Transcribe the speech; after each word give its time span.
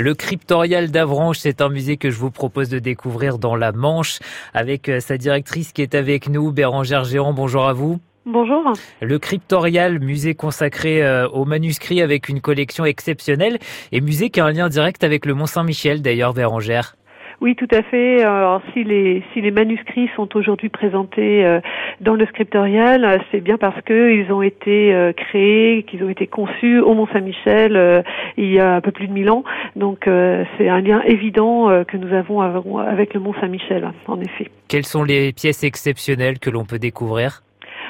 Le 0.00 0.14
Cryptorial 0.14 0.90
d'Avranches, 0.90 1.40
c'est 1.40 1.60
un 1.60 1.68
musée 1.68 1.98
que 1.98 2.08
je 2.08 2.18
vous 2.18 2.30
propose 2.30 2.70
de 2.70 2.78
découvrir 2.78 3.36
dans 3.36 3.54
la 3.54 3.70
Manche 3.70 4.18
avec 4.54 4.88
euh, 4.88 4.98
sa 4.98 5.18
directrice 5.18 5.74
qui 5.74 5.82
est 5.82 5.94
avec 5.94 6.30
nous, 6.30 6.52
Bérangère 6.52 7.04
Géant. 7.04 7.34
Bonjour 7.34 7.66
à 7.66 7.74
vous. 7.74 7.98
Bonjour. 8.24 8.72
Le 9.02 9.18
Cryptorial, 9.18 9.98
musée 10.00 10.34
consacré 10.34 11.02
euh, 11.02 11.28
aux 11.28 11.44
manuscrits 11.44 12.00
avec 12.00 12.30
une 12.30 12.40
collection 12.40 12.86
exceptionnelle 12.86 13.58
et 13.92 14.00
musée 14.00 14.30
qui 14.30 14.40
a 14.40 14.46
un 14.46 14.52
lien 14.52 14.70
direct 14.70 15.04
avec 15.04 15.26
le 15.26 15.34
Mont 15.34 15.44
Saint-Michel 15.44 16.00
d'ailleurs, 16.00 16.32
Bérangère. 16.32 16.94
Oui, 17.40 17.56
tout 17.56 17.68
à 17.72 17.80
fait. 17.82 18.22
Alors, 18.22 18.60
si 18.74 18.84
les 18.84 19.22
si 19.32 19.40
les 19.40 19.50
manuscrits 19.50 20.10
sont 20.14 20.36
aujourd'hui 20.36 20.68
présentés 20.68 21.42
euh, 21.46 21.60
dans 22.02 22.14
le 22.14 22.26
scriptorial, 22.26 23.22
c'est 23.30 23.40
bien 23.40 23.56
parce 23.56 23.80
que 23.80 24.12
ils 24.12 24.30
ont 24.30 24.42
été 24.42 24.92
euh, 24.92 25.14
créés, 25.14 25.84
qu'ils 25.84 26.04
ont 26.04 26.10
été 26.10 26.26
conçus 26.26 26.80
au 26.80 26.92
Mont 26.92 27.08
Saint-Michel 27.10 27.76
euh, 27.76 28.02
il 28.36 28.52
y 28.52 28.60
a 28.60 28.74
un 28.74 28.80
peu 28.82 28.90
plus 28.90 29.08
de 29.08 29.14
mille 29.14 29.30
ans. 29.30 29.42
Donc, 29.76 30.00
c'est 30.04 30.68
un 30.68 30.80
lien 30.80 31.02
évident 31.02 31.84
que 31.84 31.96
nous 31.96 32.12
avons 32.14 32.40
avec 32.78 33.14
le 33.14 33.20
Mont 33.20 33.34
Saint-Michel, 33.40 33.90
en 34.06 34.20
effet. 34.20 34.50
Quelles 34.68 34.86
sont 34.86 35.04
les 35.04 35.32
pièces 35.32 35.64
exceptionnelles 35.64 36.38
que 36.38 36.50
l'on 36.50 36.64
peut 36.64 36.78
découvrir? 36.78 37.42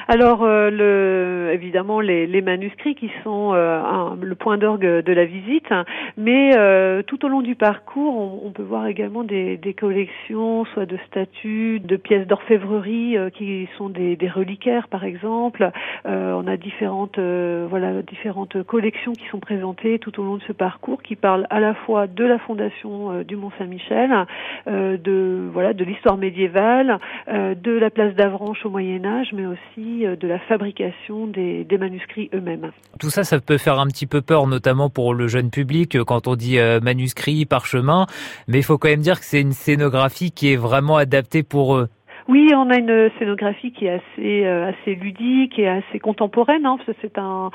Alors, 0.07 0.43
euh, 0.43 0.69
le, 0.69 1.53
évidemment, 1.53 1.99
les, 1.99 2.41
manuscrits 2.41 2.95
qui 2.95 3.11
sont 3.23 3.51
euh, 3.53 4.15
le 4.19 4.35
point 4.35 4.57
d'orgue 4.57 5.03
de 5.03 5.13
la 5.13 5.25
visite, 5.25 5.69
mais 6.17 6.57
euh, 6.57 7.03
tout 7.03 7.23
au 7.25 7.27
long 7.27 7.41
du 7.41 7.55
parcours, 7.55 8.43
on, 8.45 8.51
peut 8.51 8.63
voir 8.63 8.87
également 8.87 9.23
des, 9.23 9.57
des, 9.57 9.73
collections, 9.73 10.65
soit 10.73 10.85
de 10.85 10.97
statues, 11.07 11.79
de 11.79 11.95
pièces 11.95 12.27
d'orfèvrerie 12.27 13.15
qui 13.35 13.67
sont 13.77 13.89
des, 13.89 14.15
des, 14.15 14.27
reliquaires, 14.27 14.87
par 14.87 15.03
exemple. 15.03 15.69
on 16.05 16.47
a 16.47 16.57
différentes, 16.57 17.19
voilà, 17.19 18.01
différentes 18.01 18.63
collections 18.63 19.13
qui 19.13 19.27
sont 19.29 19.39
présentées 19.39 19.99
tout 19.99 20.19
au 20.19 20.23
long 20.23 20.37
de 20.37 20.43
ce 20.47 20.53
parcours, 20.53 21.01
qui 21.01 21.15
parlent 21.15 21.47
à 21.49 21.59
la 21.59 21.73
fois 21.73 22.07
de 22.07 22.25
la 22.25 22.39
fondation 22.39 23.23
du 23.23 23.35
Mont 23.35 23.51
Saint-Michel, 23.57 24.25
de 24.67 25.49
voilà, 25.53 25.73
de 25.73 25.83
l'histoire 25.83 26.17
médiévale, 26.17 26.99
de 27.27 27.71
la 27.71 27.89
place 27.89 28.15
d'Avranches 28.15 28.65
au 28.65 28.69
Moyen 28.69 29.05
Âge, 29.05 29.29
mais 29.33 29.45
aussi 29.45 30.00
euh, 30.05 30.15
de 30.15 30.27
la 30.27 30.39
fabrication 30.39 31.27
des, 31.27 31.65
manuscrits 31.79 32.29
eux-mêmes. 32.33 32.71
Tout 32.99 33.09
ça, 33.09 33.23
ça 33.23 33.39
peut 33.39 33.57
faire 33.57 33.79
un 33.79 33.87
petit 33.87 34.05
peu 34.05 34.21
peur, 34.21 34.47
notamment 34.47 34.89
pour 34.89 35.13
le 35.13 35.27
jeune 35.27 35.49
public, 35.49 35.95
euh, 35.95 36.03
quand 36.03 36.27
on 36.27 36.35
dit 36.35 36.59
euh, 36.59 36.79
manuscrit, 36.79 37.45
parchemin, 37.45 38.05
mais 38.47 38.59
il 38.59 38.63
faut 38.63 38.77
quand 38.77 38.89
même 38.89 39.01
dire 39.01 39.19
que 39.19 39.25
c'est 39.25 39.41
une 39.41 39.53
scénographie 39.53 40.31
qui 40.31 40.51
est 40.51 40.57
vraiment 40.57 40.97
adaptée 40.97 41.43
pour 41.43 41.75
eux. 41.75 41.89
Oui, 42.31 42.53
on 42.55 42.69
a 42.69 42.77
une 42.77 43.11
scénographie 43.19 43.73
qui 43.73 43.87
est 43.87 43.89
assez 43.89 44.45
euh, 44.45 44.71
ludique 44.85 45.59
et 45.59 45.67
assez 45.67 45.99
contemporaine. 45.99 46.65
Hein, 46.65 46.77
c'est 47.01 47.17
un, 47.17 47.51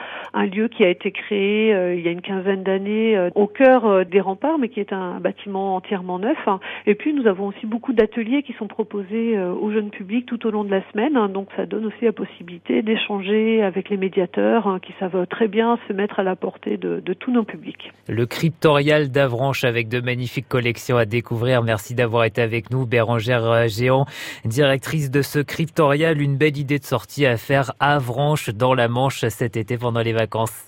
lieu 0.52 0.68
qui 0.68 0.84
a 0.84 0.90
été 0.90 1.12
créé 1.12 1.72
euh, 1.72 1.94
il 1.94 2.04
y 2.04 2.08
a 2.08 2.10
une 2.10 2.20
quinzaine 2.20 2.62
d'années 2.62 3.16
euh, 3.16 3.30
au 3.34 3.46
cœur 3.46 4.04
des 4.04 4.20
remparts, 4.20 4.58
mais 4.58 4.68
qui 4.68 4.80
est 4.80 4.92
un 4.92 5.18
bâtiment 5.18 5.76
entièrement 5.76 6.18
neuf. 6.18 6.36
Et 6.84 6.94
puis 6.94 7.14
nous 7.14 7.26
avons 7.26 7.46
aussi 7.46 7.64
beaucoup 7.64 7.94
d'ateliers 7.94 8.42
qui 8.42 8.52
sont 8.52 8.66
proposés 8.66 9.38
au 9.38 9.72
jeune 9.72 9.88
public 9.88 10.26
tout 10.26 10.46
au 10.46 10.50
long 10.50 10.62
de 10.62 10.70
la 10.70 10.82
semaine. 10.92 11.16
Hein, 11.16 11.30
donc 11.30 11.48
ça 11.56 11.64
donne 11.64 11.86
aussi 11.86 12.04
la 12.04 12.12
possibilité 12.12 12.82
d'échanger 12.82 13.62
avec 13.62 13.88
les 13.88 13.96
médiateurs 13.96 14.66
hein, 14.66 14.78
qui 14.78 14.92
savent 15.00 15.26
très 15.26 15.48
bien 15.48 15.78
se 15.88 15.94
mettre 15.94 16.20
à 16.20 16.22
la 16.22 16.36
portée 16.36 16.76
de, 16.76 17.00
tous 17.14 17.32
nos 17.32 17.44
publics. 17.44 17.92
Le 18.08 18.26
cryptorial 18.26 19.10
d'Avranches 19.10 19.64
avec 19.64 19.88
de 19.88 20.02
magnifiques 20.02 20.48
collections 20.48 20.98
à 20.98 21.06
découvrir. 21.06 21.62
Merci 21.62 21.94
d'avoir 21.94 22.24
été 22.24 22.42
avec 22.42 22.70
nous, 22.70 22.84
Bérangère 22.84 23.68
Géant 23.68 24.04
de 24.66 25.22
ce 25.22 25.38
cryptorial, 25.38 26.20
une 26.20 26.36
belle 26.36 26.56
idée 26.56 26.78
de 26.78 26.84
sortie 26.84 27.24
à 27.24 27.36
faire 27.36 27.72
à 27.78 27.94
Avranches 27.94 28.50
dans 28.50 28.74
la 28.74 28.88
Manche 28.88 29.24
cet 29.28 29.56
été 29.56 29.78
pendant 29.78 30.00
les 30.00 30.12
vacances. 30.12 30.64